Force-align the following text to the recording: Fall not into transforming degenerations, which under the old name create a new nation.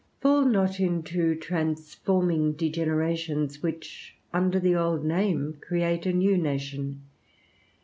Fall 0.19 0.45
not 0.45 0.79
into 0.79 1.35
transforming 1.35 2.53
degenerations, 2.53 3.61
which 3.61 4.15
under 4.33 4.59
the 4.59 4.73
old 4.75 5.05
name 5.05 5.59
create 5.61 6.07
a 6.07 6.11
new 6.11 6.39
nation. 6.39 7.03